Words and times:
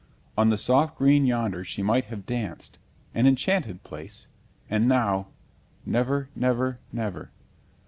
On 0.35 0.49
the 0.49 0.57
soft 0.57 0.97
green 0.97 1.27
yonder 1.27 1.63
she 1.63 1.83
might 1.83 2.05
have 2.05 2.25
danced, 2.25 2.79
an 3.13 3.27
enchanted 3.27 3.83
place, 3.83 4.25
and 4.67 4.87
now 4.87 5.27
never, 5.85 6.27
never, 6.35 6.79
never. 6.91 7.29